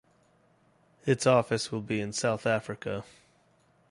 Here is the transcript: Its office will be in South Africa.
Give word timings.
Its 1.05 1.27
office 1.27 1.71
will 1.71 1.83
be 1.83 2.01
in 2.01 2.11
South 2.11 2.47
Africa. 2.47 3.03